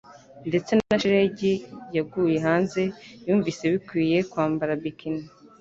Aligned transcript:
Ndetse 0.49 0.71
na 0.77 0.95
shelegi 1.01 1.53
yaguye 1.95 2.37
hanze, 2.47 2.81
yumvise 3.27 3.63
bikwiye 3.73 4.17
kwambara 4.31 4.73
bikini. 4.83 5.23